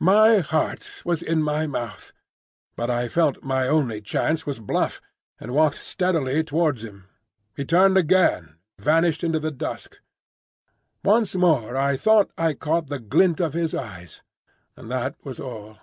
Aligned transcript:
My 0.00 0.38
heart 0.40 1.00
was 1.04 1.22
in 1.22 1.44
my 1.44 1.68
mouth; 1.68 2.10
but 2.74 2.90
I 2.90 3.06
felt 3.06 3.44
my 3.44 3.68
only 3.68 4.00
chance 4.00 4.44
was 4.44 4.58
bluff, 4.58 5.00
and 5.38 5.54
walked 5.54 5.76
steadily 5.78 6.42
towards 6.42 6.82
him. 6.82 7.04
He 7.54 7.64
turned 7.64 7.96
again, 7.96 8.56
and 8.78 8.84
vanished 8.84 9.22
into 9.22 9.38
the 9.38 9.52
dusk. 9.52 10.00
Once 11.04 11.36
more 11.36 11.76
I 11.76 11.96
thought 11.96 12.32
I 12.36 12.54
caught 12.54 12.88
the 12.88 12.98
glint 12.98 13.38
of 13.38 13.52
his 13.54 13.72
eyes, 13.72 14.24
and 14.76 14.90
that 14.90 15.14
was 15.24 15.38
all. 15.38 15.78